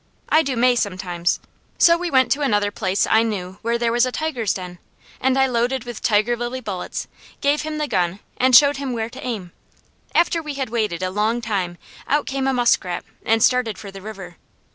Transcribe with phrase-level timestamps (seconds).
[0.29, 1.39] I do May sometimes;
[1.77, 4.79] so we went to another place I knew where there was a tiger's den,
[5.19, 7.07] and I loaded with tiger lily bullets,
[7.39, 9.51] gave him the gun and showed him where to aim.
[10.15, 11.77] After we had waited a long time
[12.07, 14.37] out came a muskrat, and started for the river.